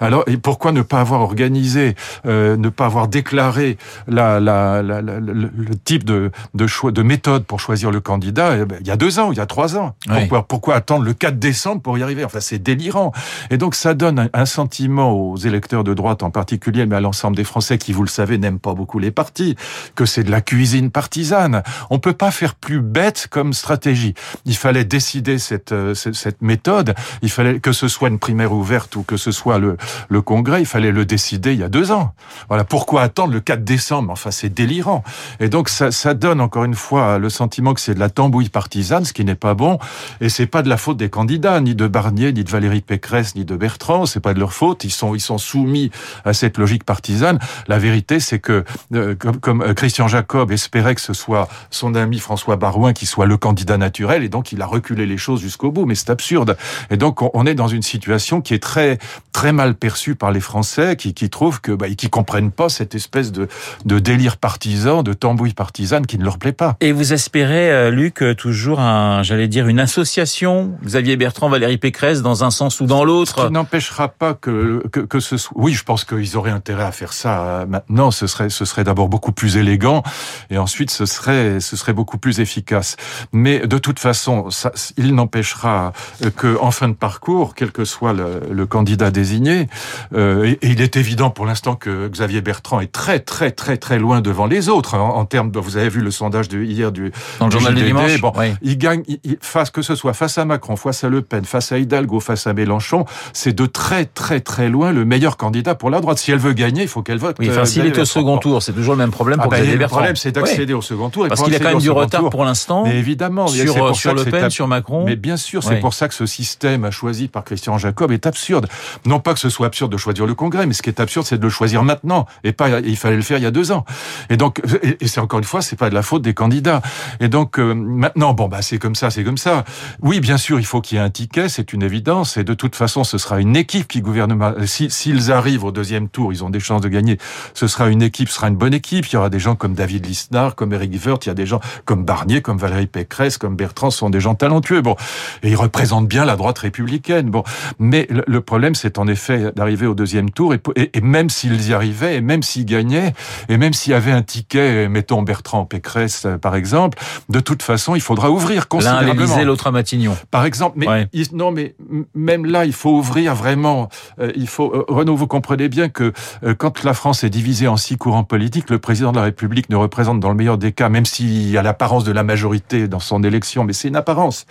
Alors, 0.00 0.24
et 0.26 0.36
pourquoi 0.36 0.72
ne 0.72 0.82
pas 0.82 1.00
avoir 1.00 1.20
organisé, 1.20 1.94
euh, 2.26 2.56
ne 2.56 2.68
pas 2.68 2.86
avoir 2.86 3.08
déclaré 3.08 3.76
la, 4.08 4.40
la, 4.40 4.82
la, 4.82 5.00
le, 5.02 5.50
type 5.84 6.04
de, 6.04 6.30
de, 6.54 6.66
choix, 6.66 6.90
de 6.90 7.02
méthode 7.02 7.44
pour 7.44 7.60
choisir 7.60 7.90
le 7.90 8.00
candidat 8.00 8.56
eh 8.56 8.64
ben, 8.64 8.78
il 8.80 8.86
y 8.86 8.90
a 8.90 8.96
deux 8.96 9.18
ans, 9.18 9.32
il 9.32 9.38
y 9.38 9.40
a 9.40 9.46
trois 9.46 9.76
ans 9.76 9.94
pourquoi, 10.06 10.46
pourquoi, 10.46 10.74
attendre 10.76 11.04
le 11.04 11.12
4 11.12 11.38
décembre 11.38 11.82
pour 11.82 11.98
y 11.98 12.02
arriver? 12.02 12.24
Enfin, 12.24 12.40
c'est 12.40 12.58
délirant. 12.58 13.12
Et 13.50 13.58
donc, 13.58 13.74
ça 13.74 13.94
donne 13.94 14.30
un, 14.32 14.46
sentiment 14.46 15.12
aux 15.12 15.36
électeurs 15.36 15.84
de 15.84 15.94
droite 15.94 16.22
en 16.22 16.30
particulier, 16.30 16.84
mais 16.84 16.96
à 16.96 17.00
l'ensemble 17.00 17.36
des 17.36 17.44
Français 17.44 17.78
qui, 17.78 17.92
vous 17.92 18.02
le 18.02 18.08
savez, 18.08 18.38
n'aiment 18.38 18.58
pas 18.58 18.74
beaucoup 18.74 18.98
les 18.98 19.10
partis, 19.10 19.56
que 19.94 20.04
c'est 20.04 20.24
de 20.24 20.30
la 20.30 20.40
cuisine 20.40 20.90
partisane. 20.90 21.62
On 21.90 21.98
peut 21.98 22.12
pas 22.12 22.30
faire 22.30 22.54
plus 22.54 22.80
bête 22.80 23.28
comme 23.30 23.52
stratégie. 23.52 24.14
Il 24.44 24.56
fallait 24.56 24.84
décider 24.84 25.38
cette, 25.38 25.72
euh, 25.72 25.94
cette, 25.94 26.14
cette 26.14 26.42
méthode. 26.42 26.94
Il 27.22 27.30
fallait 27.30 27.60
que 27.60 27.72
ce 27.72 27.81
soit 27.88 28.08
une 28.08 28.18
primaire 28.18 28.52
ouverte 28.52 28.94
ou 28.96 29.02
que 29.02 29.16
ce 29.16 29.32
soit 29.32 29.58
le, 29.58 29.76
le 30.08 30.22
Congrès, 30.22 30.60
il 30.60 30.66
fallait 30.66 30.92
le 30.92 31.04
décider 31.04 31.52
il 31.52 31.60
y 31.60 31.64
a 31.64 31.68
deux 31.68 31.90
ans. 31.90 32.12
Voilà, 32.48 32.64
pourquoi 32.64 33.02
attendre 33.02 33.32
le 33.32 33.40
4 33.40 33.64
décembre? 33.64 34.10
Enfin, 34.12 34.30
c'est 34.30 34.52
délirant. 34.52 35.02
Et 35.40 35.48
donc, 35.48 35.68
ça, 35.68 35.90
ça 35.90 36.14
donne 36.14 36.40
encore 36.40 36.64
une 36.64 36.74
fois 36.74 37.18
le 37.18 37.30
sentiment 37.30 37.74
que 37.74 37.80
c'est 37.80 37.94
de 37.94 38.00
la 38.00 38.10
tambouille 38.10 38.48
partisane, 38.48 39.04
ce 39.04 39.12
qui 39.12 39.24
n'est 39.24 39.34
pas 39.34 39.54
bon. 39.54 39.78
Et 40.20 40.28
c'est 40.28 40.46
pas 40.46 40.62
de 40.62 40.68
la 40.68 40.76
faute 40.76 40.96
des 40.96 41.08
candidats, 41.08 41.60
ni 41.60 41.74
de 41.74 41.86
Barnier, 41.86 42.32
ni 42.32 42.44
de 42.44 42.50
Valérie 42.50 42.80
Pécresse, 42.80 43.34
ni 43.34 43.44
de 43.44 43.56
Bertrand. 43.56 44.06
C'est 44.06 44.20
pas 44.20 44.34
de 44.34 44.38
leur 44.40 44.52
faute. 44.52 44.84
Ils 44.84 44.90
sont, 44.90 45.14
ils 45.14 45.20
sont 45.20 45.38
soumis 45.38 45.90
à 46.24 46.32
cette 46.32 46.58
logique 46.58 46.84
partisane. 46.84 47.38
La 47.68 47.78
vérité, 47.78 48.20
c'est 48.20 48.38
que, 48.38 48.64
euh, 48.94 49.14
comme, 49.14 49.62
euh, 49.62 49.74
Christian 49.74 50.08
Jacob 50.08 50.52
espérait 50.52 50.94
que 50.94 51.00
ce 51.00 51.14
soit 51.14 51.48
son 51.70 51.94
ami 51.94 52.18
François 52.18 52.56
Barouin 52.56 52.92
qui 52.92 53.06
soit 53.06 53.26
le 53.26 53.36
candidat 53.36 53.76
naturel, 53.76 54.22
et 54.22 54.28
donc 54.28 54.52
il 54.52 54.62
a 54.62 54.66
reculé 54.66 55.06
les 55.06 55.18
choses 55.18 55.40
jusqu'au 55.40 55.70
bout. 55.70 55.86
Mais 55.86 55.94
c'est 55.94 56.10
absurde. 56.10 56.56
Et 56.90 56.96
donc, 56.96 57.22
on 57.34 57.46
est 57.46 57.54
dans 57.54 57.68
une 57.72 57.82
situation 57.82 58.40
qui 58.40 58.54
est 58.54 58.62
très 58.62 58.98
très 59.32 59.52
mal 59.52 59.74
perçue 59.74 60.14
par 60.14 60.30
les 60.30 60.40
Français, 60.40 60.96
qui, 60.96 61.14
qui 61.14 61.30
trouvent 61.30 61.60
que 61.60 61.72
bah, 61.72 61.88
qui 61.88 62.10
comprennent 62.10 62.50
pas 62.50 62.68
cette 62.68 62.94
espèce 62.94 63.32
de, 63.32 63.48
de 63.84 63.98
délire 63.98 64.36
partisan, 64.36 65.02
de 65.02 65.12
tambouille 65.12 65.54
partisane 65.54 66.06
qui 66.06 66.18
ne 66.18 66.24
leur 66.24 66.38
plaît 66.38 66.52
pas. 66.52 66.76
Et 66.80 66.92
vous 66.92 67.12
espérez, 67.12 67.70
euh, 67.70 67.90
Luc, 67.90 68.22
toujours 68.36 68.80
un, 68.80 69.22
j'allais 69.22 69.48
dire, 69.48 69.68
une 69.68 69.80
association, 69.80 70.72
Xavier 70.84 71.16
Bertrand, 71.16 71.48
Valérie 71.48 71.78
Pécresse, 71.78 72.22
dans 72.22 72.44
un 72.44 72.50
sens 72.50 72.80
ou 72.80 72.86
dans 72.86 73.04
l'autre? 73.04 73.46
Qui 73.46 73.52
n'empêchera 73.52 74.08
pas 74.08 74.34
que, 74.34 74.82
que, 74.92 75.00
que 75.00 75.20
ce 75.20 75.36
soit. 75.36 75.56
Oui, 75.56 75.72
je 75.72 75.82
pense 75.82 76.04
qu'ils 76.04 76.36
auraient 76.36 76.50
intérêt 76.50 76.84
à 76.84 76.92
faire 76.92 77.12
ça 77.12 77.42
euh, 77.42 77.66
maintenant. 77.66 78.10
Ce 78.10 78.26
serait 78.26 78.50
ce 78.50 78.64
serait 78.64 78.84
d'abord 78.84 79.08
beaucoup 79.08 79.32
plus 79.32 79.56
élégant 79.56 80.02
et 80.50 80.58
ensuite 80.58 80.90
ce 80.90 81.06
serait 81.06 81.60
ce 81.60 81.76
serait 81.76 81.92
beaucoup 81.92 82.18
plus 82.18 82.40
efficace. 82.40 82.96
Mais 83.32 83.66
de 83.66 83.78
toute 83.78 83.98
façon, 83.98 84.50
ça, 84.50 84.72
il 84.96 85.14
n'empêchera 85.14 85.92
euh, 86.22 86.30
que 86.30 86.58
en 86.60 86.70
fin 86.70 86.88
de 86.88 86.94
parcours, 86.94 87.51
quel 87.54 87.72
que 87.72 87.84
soit 87.84 88.12
le, 88.12 88.40
le 88.50 88.66
candidat 88.66 89.10
désigné, 89.10 89.68
euh, 90.14 90.44
et, 90.44 90.52
et, 90.62 90.68
il 90.70 90.80
est 90.80 90.96
évident 90.96 91.30
pour 91.30 91.46
l'instant 91.46 91.74
que 91.76 92.08
Xavier 92.08 92.40
Bertrand 92.40 92.80
est 92.80 92.90
très 92.92 93.18
très 93.20 93.50
très 93.50 93.76
très 93.76 93.98
loin 93.98 94.20
devant 94.20 94.46
les 94.46 94.68
autres 94.68 94.94
en, 94.96 95.16
en 95.16 95.24
termes. 95.24 95.50
De, 95.50 95.58
vous 95.58 95.76
avez 95.76 95.88
vu 95.88 96.00
le 96.00 96.10
sondage 96.10 96.48
de 96.48 96.62
hier 96.62 96.92
du 96.92 97.12
dans 97.38 97.46
le 97.46 97.50
du 97.50 97.56
journal 97.58 97.74
du 97.74 97.84
dimanche. 97.84 98.20
Bon, 98.20 98.32
oui. 98.36 98.54
il 98.62 98.78
gagne, 98.78 99.02
il, 99.06 99.18
il, 99.24 99.36
face 99.40 99.70
que 99.70 99.82
ce 99.82 99.94
soit 99.94 100.12
face 100.12 100.38
à 100.38 100.44
Macron, 100.44 100.76
face 100.76 101.04
à 101.04 101.08
Le 101.08 101.22
Pen, 101.22 101.44
face 101.44 101.72
à 101.72 101.78
Hidalgo, 101.78 102.20
face 102.20 102.46
à 102.46 102.52
Mélenchon, 102.52 103.04
c'est 103.32 103.52
de 103.54 103.66
très 103.66 104.04
très 104.04 104.40
très 104.40 104.68
loin 104.68 104.92
le 104.92 105.04
meilleur 105.04 105.36
candidat 105.36 105.74
pour 105.74 105.90
la 105.90 106.00
droite. 106.00 106.18
Si 106.18 106.32
elle 106.32 106.38
veut 106.38 106.52
gagner, 106.52 106.82
il 106.82 106.88
faut 106.88 107.02
qu'elle 107.02 107.18
vote. 107.18 107.36
Oui, 107.38 107.48
enfin, 107.50 107.64
s'il 107.64 107.86
est 107.86 107.98
au 107.98 108.04
second 108.04 108.38
tour, 108.38 108.62
c'est 108.62 108.72
toujours 108.72 108.94
le 108.94 108.98
même 108.98 109.10
problème 109.10 109.38
ah 109.40 109.42
pour 109.42 109.50
bah, 109.50 109.58
Xavier 109.58 109.72
Le 109.74 109.78
Bertrand. 109.78 109.96
problème, 109.96 110.16
c'est 110.16 110.32
d'accéder 110.32 110.72
Ouais. 110.72 110.78
au 110.78 110.82
second 110.82 111.10
tour. 111.10 111.26
Et 111.26 111.28
Parce 111.28 111.42
qu'il 111.42 111.54
a 111.54 111.58
quand 111.58 111.68
même 111.70 111.78
du 111.78 111.90
retard 111.90 112.20
tour- 112.22 112.30
pour 112.30 112.44
l'instant. 112.44 112.84
Évidemment, 112.86 113.46
Sur, 113.48 113.74
pour 113.74 113.96
sur 113.96 114.14
Le 114.14 114.24
Pen, 114.24 114.50
sur 114.50 114.68
Macron. 114.68 115.04
Mais 115.04 115.16
bien 115.16 115.36
sûr, 115.36 115.62
c'est 115.62 115.80
pour 115.80 115.94
ça 115.94 116.08
que 116.08 116.14
ce 116.14 116.26
système 116.26 116.90
choisi 116.90 117.28
par 117.28 117.41
Christian 117.42 117.78
Jacob 117.78 118.12
est 118.12 118.26
absurde. 118.26 118.68
Non 119.04 119.20
pas 119.20 119.34
que 119.34 119.40
ce 119.40 119.50
soit 119.50 119.66
absurde 119.66 119.92
de 119.92 119.96
choisir 119.96 120.26
le 120.26 120.34
Congrès, 120.34 120.66
mais 120.66 120.74
ce 120.74 120.82
qui 120.82 120.90
est 120.90 121.00
absurde, 121.00 121.26
c'est 121.26 121.38
de 121.38 121.42
le 121.42 121.50
choisir 121.50 121.84
maintenant 121.84 122.26
et 122.44 122.52
pas 122.52 122.80
il 122.80 122.96
fallait 122.96 123.16
le 123.16 123.22
faire 123.22 123.38
il 123.38 123.44
y 123.44 123.46
a 123.46 123.50
deux 123.50 123.72
ans. 123.72 123.84
Et 124.30 124.36
donc, 124.36 124.60
et, 124.82 124.96
et 125.00 125.08
c'est 125.08 125.20
encore 125.20 125.38
une 125.38 125.44
fois, 125.44 125.62
c'est 125.62 125.76
pas 125.76 125.90
de 125.90 125.94
la 125.94 126.02
faute 126.02 126.22
des 126.22 126.34
candidats. 126.34 126.82
Et 127.20 127.28
donc 127.28 127.58
euh, 127.58 127.74
maintenant, 127.74 128.34
bon 128.34 128.48
bah 128.48 128.62
c'est 128.62 128.78
comme 128.78 128.94
ça, 128.94 129.10
c'est 129.10 129.24
comme 129.24 129.38
ça. 129.38 129.64
Oui, 130.00 130.20
bien 130.20 130.36
sûr, 130.36 130.58
il 130.58 130.66
faut 130.66 130.80
qu'il 130.80 130.98
y 130.98 131.00
ait 131.00 131.04
un 131.04 131.10
ticket, 131.10 131.48
c'est 131.48 131.72
une 131.72 131.82
évidence. 131.82 132.36
Et 132.36 132.44
de 132.44 132.54
toute 132.54 132.76
façon, 132.76 133.04
ce 133.04 133.18
sera 133.18 133.40
une 133.40 133.56
équipe 133.56 133.88
qui 133.88 134.00
gouvernera. 134.00 134.54
Si 134.66 134.90
s'ils 134.90 135.32
arrivent 135.32 135.64
au 135.64 135.72
deuxième 135.72 136.08
tour, 136.08 136.32
ils 136.32 136.44
ont 136.44 136.50
des 136.50 136.60
chances 136.60 136.82
de 136.82 136.88
gagner. 136.88 137.18
Ce 137.54 137.66
sera 137.66 137.88
une 137.88 138.02
équipe, 138.02 138.28
ce 138.28 138.36
sera 138.36 138.48
une 138.48 138.56
bonne 138.56 138.74
équipe. 138.74 139.06
Il 139.06 139.14
y 139.14 139.16
aura 139.16 139.30
des 139.30 139.38
gens 139.38 139.56
comme 139.56 139.74
David 139.74 140.06
Lisnard, 140.06 140.54
comme 140.54 140.72
Eric 140.72 140.92
Woerth, 141.04 141.26
il 141.26 141.28
y 141.28 141.32
a 141.32 141.34
des 141.34 141.46
gens 141.46 141.60
comme 141.84 142.04
Barnier, 142.04 142.42
comme 142.42 142.58
Valérie 142.58 142.86
Pécresse, 142.86 143.38
comme 143.38 143.56
Bertrand, 143.56 143.90
ce 143.90 143.98
sont 143.98 144.10
des 144.10 144.20
gens 144.20 144.34
talentueux. 144.34 144.82
Bon, 144.82 144.96
et 145.42 145.50
ils 145.50 145.56
représentent 145.56 146.08
bien 146.08 146.24
la 146.24 146.36
droite 146.36 146.58
républicaine. 146.58 147.30
Bon, 147.32 147.42
mais 147.78 148.06
le, 148.10 148.22
le 148.26 148.40
problème, 148.42 148.74
c'est 148.74 148.98
en 148.98 149.08
effet 149.08 149.50
d'arriver 149.56 149.86
au 149.86 149.94
deuxième 149.94 150.30
tour. 150.30 150.52
Et, 150.54 150.60
et, 150.76 150.98
et 150.98 151.00
même 151.00 151.30
s'ils 151.30 151.68
y 151.68 151.72
arrivaient, 151.74 152.16
et 152.16 152.20
même 152.20 152.42
s'ils 152.42 152.66
gagnaient, 152.66 153.14
et 153.48 153.56
même 153.56 153.72
s'il 153.72 153.92
y 153.92 153.94
avait 153.94 154.12
un 154.12 154.22
ticket, 154.22 154.88
mettons 154.88 155.22
Bertrand 155.22 155.64
Pécresse 155.64 156.26
euh, 156.26 156.36
par 156.38 156.54
exemple, 156.54 156.98
de 157.30 157.40
toute 157.40 157.62
façon, 157.62 157.94
il 157.94 158.00
faudra 158.02 158.30
ouvrir 158.30 158.52
L'un 158.52 158.60
à 158.60 158.64
considérablement. 158.66 159.44
l'autre 159.44 159.66
à 159.66 159.70
Matignon. 159.70 160.16
Par 160.30 160.44
exemple, 160.44 160.76
mais 160.78 160.86
Ouais. 160.88 161.08
il- 161.14 161.26
non, 161.34 161.50
mais 161.52 161.74
même 162.14 162.44
là, 162.44 162.64
il 162.66 162.72
faut 162.74 162.90
ouvrir 162.98 163.34
vraiment. 163.34 163.88
euh, 164.20 164.30
il 164.36 164.46
faut. 164.48 164.70
euh, 164.74 164.84
Renaud, 164.88 165.16
vous 165.16 165.26
comprenez 165.26 165.68
bien 165.70 165.88
que 165.88 166.12
euh, 166.44 166.54
quand 166.54 166.84
la 166.84 166.92
France 166.92 167.24
est 167.24 167.30
divisée 167.30 167.68
en 167.68 167.76
six 167.78 167.96
courants 167.96 168.24
politiques, 168.24 168.68
le 168.68 168.78
président 168.78 169.10
de 169.12 169.16
la 169.16 169.22
République 169.24 169.70
ne 169.70 169.76
représente, 169.76 170.20
dans 170.20 170.28
le 170.28 170.34
meilleur 170.34 170.58
des 170.58 170.72
cas, 170.72 170.90
même 170.90 171.06
s'il 171.06 171.56
a 171.56 171.62
l'apparence 171.62 172.04
de 172.04 172.12
la 172.12 172.22
majorité 172.24 172.88
dans 172.88 173.00
son 173.00 173.22
élection, 173.22 173.64
mais 173.64 173.72
c'est 173.72 173.88
une 173.88 173.96
apparence. 173.96 174.44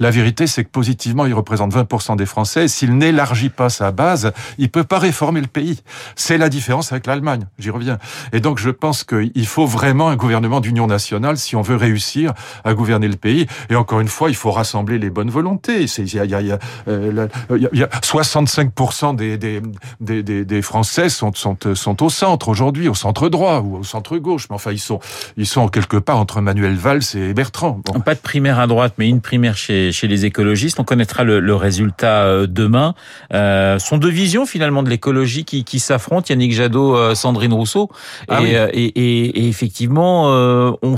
La 0.00 0.10
vérité, 0.10 0.46
c'est 0.46 0.64
que 0.64 0.70
positivement, 0.70 1.26
il 1.26 1.34
représente 1.34 1.72
20% 1.72 2.16
des 2.16 2.23
Français. 2.26 2.68
S'il 2.68 2.96
n'élargit 2.96 3.48
pas 3.50 3.68
sa 3.68 3.90
base, 3.92 4.32
il 4.58 4.70
peut 4.70 4.84
pas 4.84 4.98
réformer 4.98 5.40
le 5.40 5.46
pays. 5.46 5.80
C'est 6.16 6.38
la 6.38 6.48
différence 6.48 6.92
avec 6.92 7.06
l'Allemagne. 7.06 7.46
J'y 7.58 7.70
reviens. 7.70 7.98
Et 8.32 8.40
donc, 8.40 8.58
je 8.58 8.70
pense 8.70 9.04
qu'il 9.04 9.46
faut 9.46 9.66
vraiment 9.66 10.08
un 10.08 10.16
gouvernement 10.16 10.60
d'union 10.60 10.86
nationale 10.86 11.36
si 11.36 11.56
on 11.56 11.62
veut 11.62 11.76
réussir 11.76 12.32
à 12.64 12.74
gouverner 12.74 13.08
le 13.08 13.16
pays. 13.16 13.46
Et 13.70 13.76
encore 13.76 14.00
une 14.00 14.08
fois, 14.08 14.28
il 14.30 14.36
faut 14.36 14.50
rassembler 14.50 14.98
les 14.98 15.10
bonnes 15.10 15.30
volontés. 15.30 15.84
Il 15.98 16.14
y 16.14 16.18
a, 16.18 16.24
il 16.24 16.30
y 16.30 16.34
a- 16.34 16.40
il 16.40 16.46
y 16.48 16.52
a, 16.52 16.58
euh, 16.88 17.26
65% 18.02 19.14
des, 20.00 20.62
Français 20.62 21.08
sont, 21.08 21.32
sont, 21.34 21.56
sont 21.74 22.02
au 22.02 22.08
centre 22.08 22.48
aujourd'hui, 22.48 22.88
au 22.88 22.94
centre 22.94 23.28
droit 23.28 23.60
ou 23.60 23.76
au 23.78 23.84
centre 23.84 24.16
gauche. 24.18 24.46
Mais 24.50 24.54
enfin, 24.56 24.72
ils 24.72 24.78
sont, 24.78 25.00
ils 25.36 25.46
sont 25.46 25.68
quelque 25.68 25.96
part 25.96 26.18
entre 26.18 26.40
Manuel 26.40 26.74
Valls 26.74 27.02
et 27.14 27.34
Bertrand. 27.34 27.80
Bon. 27.84 28.00
Pas 28.00 28.14
de 28.14 28.20
primaire 28.20 28.58
à 28.58 28.66
droite, 28.66 28.94
mais 28.98 29.08
une 29.08 29.20
primaire 29.20 29.56
chez, 29.56 29.92
chez 29.92 30.06
les 30.08 30.24
écologistes. 30.24 30.78
On 30.80 30.84
connaîtra 30.84 31.24
le 31.24 31.54
résultat 31.54 32.13
euh, 32.22 32.46
demain. 32.48 32.94
Euh, 33.32 33.78
sont 33.78 33.98
deux 33.98 34.10
visions 34.10 34.46
finalement 34.46 34.82
de 34.82 34.90
l'écologie 34.90 35.44
qui, 35.44 35.64
qui 35.64 35.80
s'affrontent. 35.80 36.26
Yannick 36.30 36.52
Jadot, 36.52 36.96
euh, 36.96 37.14
Sandrine 37.14 37.52
Rousseau. 37.52 37.90
Ah 38.28 38.40
et, 38.40 38.44
oui. 38.44 38.54
euh, 38.54 38.68
et, 38.72 38.84
et, 38.84 39.44
et 39.44 39.48
effectivement, 39.48 40.28
euh, 40.28 40.72
on, 40.82 40.96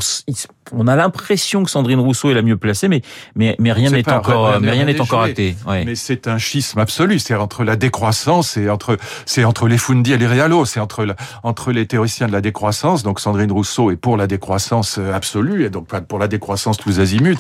on 0.72 0.88
a 0.88 0.96
l'impression 0.96 1.62
que 1.62 1.70
Sandrine 1.70 2.00
Rousseau 2.00 2.30
est 2.30 2.34
la 2.34 2.42
mieux 2.42 2.56
placée, 2.56 2.88
mais, 2.88 3.02
mais, 3.36 3.54
mais 3.60 3.70
rien 3.72 3.90
n'est 3.90 4.08
encore, 4.12 4.48
rien- 4.50 4.60
mais 4.60 4.70
rien 4.72 4.84
n'est 4.84 5.00
encore 5.00 5.22
acté. 5.22 5.54
Ouais. 5.66 5.84
Mais 5.84 5.94
c'est 5.94 6.26
un 6.26 6.38
schisme 6.38 6.80
absolu. 6.80 7.20
C'est 7.20 7.34
entre 7.36 7.62
la 7.62 7.76
décroissance 7.76 8.56
et 8.56 8.68
entre, 8.68 8.96
c'est 9.26 9.44
entre 9.44 9.68
les 9.68 9.78
Fundi 9.78 10.12
et 10.12 10.18
les 10.18 10.26
Réalos. 10.26 10.64
C'est 10.64 10.80
entre, 10.80 11.04
la- 11.04 11.14
entre 11.44 11.70
les 11.70 11.86
théoriciens 11.86 12.26
de 12.26 12.32
la 12.32 12.40
décroissance. 12.40 13.04
Donc 13.04 13.20
Sandrine 13.20 13.52
Rousseau 13.52 13.92
est 13.92 13.96
pour 13.96 14.16
la 14.16 14.26
décroissance 14.26 14.98
absolue 14.98 15.64
et 15.64 15.70
donc 15.70 15.86
pour 16.08 16.18
la 16.18 16.26
décroissance 16.26 16.78
tous 16.78 16.98
azimuts. 16.98 17.36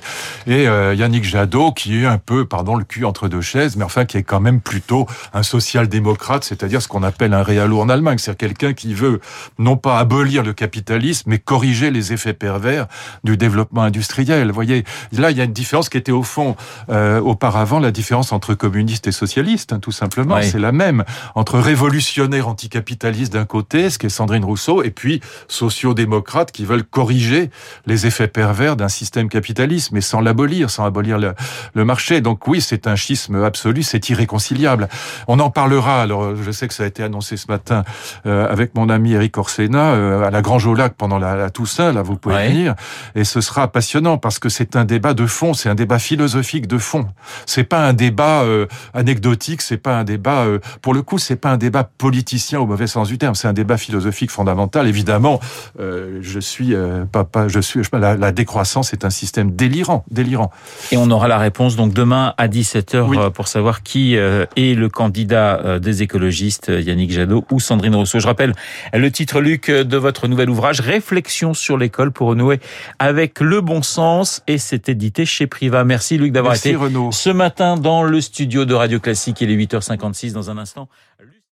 Et 0.46 0.68
euh, 0.68 0.94
Yannick 0.94 1.24
Jadot 1.24 1.72
qui 1.72 2.02
est 2.02 2.06
un 2.06 2.18
peu, 2.18 2.44
pardon, 2.44 2.76
le 2.76 2.84
cul 2.84 3.04
entre 3.04 3.26
deux 3.26 3.40
chaises, 3.40 3.65
mais 3.74 3.84
enfin 3.84 4.04
qui 4.04 4.18
est 4.18 4.22
quand 4.22 4.40
même 4.40 4.60
plutôt 4.60 5.06
un 5.34 5.42
social-démocrate, 5.42 6.44
c'est-à-dire 6.44 6.80
ce 6.80 6.86
qu'on 6.86 7.02
appelle 7.02 7.34
un 7.34 7.42
réalo 7.42 7.80
en 7.80 7.88
Allemagne. 7.88 8.18
C'est 8.18 8.36
quelqu'un 8.36 8.74
qui 8.74 8.94
veut 8.94 9.20
non 9.58 9.76
pas 9.76 9.98
abolir 9.98 10.44
le 10.44 10.52
capitalisme, 10.52 11.30
mais 11.30 11.38
corriger 11.38 11.90
les 11.90 12.12
effets 12.12 12.34
pervers 12.34 12.86
du 13.24 13.36
développement 13.36 13.82
industriel. 13.82 14.48
Vous 14.48 14.54
voyez, 14.54 14.84
là, 15.12 15.30
il 15.30 15.38
y 15.38 15.40
a 15.40 15.44
une 15.44 15.52
différence 15.52 15.88
qui 15.88 15.96
était 15.96 16.12
au 16.12 16.22
fond, 16.22 16.54
euh, 16.90 17.20
auparavant, 17.20 17.80
la 17.80 17.90
différence 17.90 18.32
entre 18.32 18.54
communistes 18.54 19.06
et 19.06 19.12
socialistes, 19.12 19.72
hein, 19.72 19.80
tout 19.80 19.92
simplement. 19.92 20.36
Oui. 20.36 20.46
C'est 20.46 20.58
la 20.58 20.72
même. 20.72 21.04
Entre 21.34 21.58
révolutionnaires 21.58 22.48
anticapitalistes 22.48 23.32
d'un 23.32 23.46
côté, 23.46 23.88
ce 23.90 23.98
qui 23.98 24.06
est 24.06 24.10
Sandrine 24.10 24.44
Rousseau, 24.44 24.82
et 24.82 24.90
puis 24.90 25.20
sociodémocrates 25.48 26.52
qui 26.52 26.64
veulent 26.64 26.84
corriger 26.84 27.50
les 27.86 28.06
effets 28.06 28.28
pervers 28.28 28.76
d'un 28.76 28.88
système 28.88 29.28
capitaliste, 29.28 29.92
mais 29.92 30.02
sans 30.02 30.20
l'abolir, 30.20 30.68
sans 30.70 30.84
abolir 30.84 31.18
le, 31.18 31.34
le 31.74 31.84
marché. 31.84 32.20
Donc 32.20 32.46
oui, 32.46 32.60
c'est 32.60 32.86
un 32.86 32.96
schisme 32.96 33.42
absolu, 33.42 33.55
c'est 33.82 34.08
irréconciliable. 34.08 34.88
On 35.28 35.38
en 35.40 35.50
parlera, 35.50 36.02
alors 36.02 36.34
je 36.36 36.50
sais 36.50 36.68
que 36.68 36.74
ça 36.74 36.82
a 36.84 36.86
été 36.86 37.02
annoncé 37.02 37.36
ce 37.36 37.46
matin 37.48 37.84
euh, 38.26 38.50
avec 38.50 38.74
mon 38.74 38.88
ami 38.88 39.12
Eric 39.12 39.36
Orsena 39.38 39.92
euh, 39.92 40.24
à 40.26 40.30
la 40.30 40.42
Grange 40.42 40.66
au 40.66 40.74
Lac 40.74 40.94
pendant 40.94 41.18
la, 41.18 41.34
la 41.36 41.50
Toussaint, 41.50 41.92
là 41.92 42.02
vous 42.02 42.16
pouvez 42.16 42.34
Ouais. 42.36 42.48
venir, 42.48 42.74
et 43.14 43.24
ce 43.24 43.40
sera 43.40 43.68
passionnant 43.68 44.18
parce 44.18 44.38
que 44.38 44.48
c'est 44.48 44.76
un 44.76 44.84
débat 44.84 45.14
de 45.14 45.26
fond, 45.26 45.54
c'est 45.54 45.68
un 45.68 45.74
débat 45.74 45.98
philosophique 45.98 46.66
de 46.66 46.78
fond. 46.78 47.06
C'est 47.46 47.64
pas 47.64 47.86
un 47.86 47.92
débat 47.92 48.42
euh, 48.42 48.66
anecdotique, 48.94 49.62
c'est 49.62 49.76
pas 49.78 49.96
un 49.98 50.04
débat, 50.04 50.44
pour 50.82 50.92
le 50.94 51.02
coup, 51.02 51.18
c'est 51.18 51.36
pas 51.36 51.50
un 51.50 51.56
débat 51.56 51.84
politicien 51.84 52.60
au 52.60 52.66
mauvais 52.66 52.86
sens 52.86 53.08
du 53.08 53.16
terme, 53.18 53.34
c'est 53.34 53.48
un 53.48 53.52
débat 53.52 53.76
philosophique 53.76 54.30
fondamental. 54.30 54.86
Évidemment, 54.86 55.40
je 55.78 56.40
suis 56.40 56.74
pas, 57.12 57.26
je 57.48 57.60
suis 57.60 57.80
la, 57.92 58.16
la 58.16 58.32
décroissance 58.32 58.92
est 58.92 59.04
un 59.04 59.10
système 59.10 59.52
délirant, 59.54 60.04
délirant. 60.10 60.50
Et 60.92 60.96
on 60.96 61.10
aura 61.10 61.28
la 61.28 61.38
réponse 61.38 61.76
donc 61.76 61.92
demain 61.92 62.34
à 62.38 62.48
17h 62.48 63.00
Oui. 63.02 63.16
euh, 63.18 63.30
pour 63.46 63.52
savoir 63.52 63.84
qui 63.84 64.16
euh, 64.16 64.44
est 64.56 64.76
le 64.76 64.88
candidat 64.88 65.60
euh, 65.64 65.78
des 65.78 66.02
écologistes, 66.02 66.68
euh, 66.68 66.80
Yannick 66.80 67.12
Jadot 67.12 67.44
ou 67.52 67.60
Sandrine 67.60 67.94
Rousseau. 67.94 68.18
Je 68.18 68.26
rappelle 68.26 68.54
le 68.92 69.08
titre, 69.12 69.40
Luc, 69.40 69.70
de 69.70 69.96
votre 69.96 70.26
nouvel 70.26 70.50
ouvrage, 70.50 70.80
Réflexion 70.80 71.54
sur 71.54 71.78
l'école 71.78 72.10
pour 72.10 72.26
renouer 72.26 72.58
avec 72.98 73.38
le 73.38 73.60
bon 73.60 73.82
sens 73.82 74.42
et 74.48 74.58
c'est 74.58 74.88
édité 74.88 75.24
chez 75.26 75.46
Priva. 75.46 75.84
Merci 75.84 76.18
Luc 76.18 76.32
d'avoir 76.32 76.56
été 76.56 76.74
Renaud. 76.74 77.12
ce 77.12 77.30
matin 77.30 77.76
dans 77.76 78.02
le 78.02 78.20
studio 78.20 78.64
de 78.64 78.74
Radio 78.74 78.98
Classique. 78.98 79.40
Il 79.40 79.50
est 79.52 79.56
8h56 79.56 80.32
dans 80.32 80.50
un 80.50 80.58
instant. 80.58 80.88